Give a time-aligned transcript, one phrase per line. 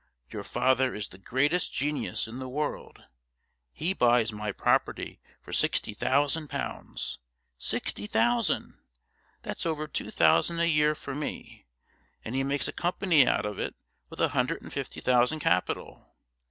[0.31, 3.03] Your father is the greatest genius in the world.
[3.71, 7.19] He buys my property for sixty thousand pounds
[7.59, 8.79] sixty thousand.
[9.43, 11.67] That's over two thousand a year for me,
[12.25, 13.75] and he makes a company out of it
[14.09, 16.15] with a hundred and fifty thousand capital.